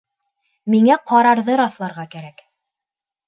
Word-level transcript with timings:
Миңә 0.75 0.95
ҡарарҙы 1.11 1.59
раҫларға 1.61 2.05
кәрәк. 2.17 2.41